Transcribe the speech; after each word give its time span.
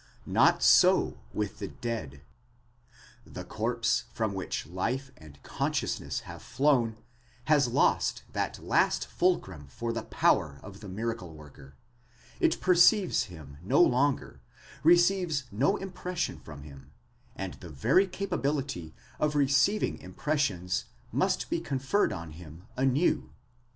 Not 0.25 0.63
so 0.63 1.19
with 1.31 1.59
the 1.59 1.67
dead. 1.67 2.21
The 3.23 3.43
corpse 3.43 4.05
from 4.11 4.33
which 4.33 4.65
life 4.65 5.11
and 5.15 5.37
consciousness 5.43 6.21
have 6.21 6.41
flown 6.41 6.97
has 7.43 7.67
lost 7.67 8.23
the 8.33 8.51
last 8.63 9.05
fulcrum 9.05 9.67
for 9.67 9.93
the 9.93 10.01
power 10.01 10.59
of 10.63 10.79
the 10.79 10.89
miracle 10.89 11.35
worker; 11.35 11.75
it 12.39 12.59
perceives 12.59 13.25
him 13.25 13.57
no 13.61 13.79
longer—receives 13.79 15.43
no 15.51 15.77
impression 15.77 16.39
from 16.39 16.63
him; 16.63 16.93
for 17.37 17.49
the 17.59 17.69
very 17.69 18.07
capability 18.07 18.95
of 19.19 19.35
receiving 19.35 19.99
impressions 19.99 20.85
must 21.11 21.47
be 21.47 21.59
conferred 21.61 22.11
on 22.11 22.31
him 22.31 22.63
anew. 22.75 23.29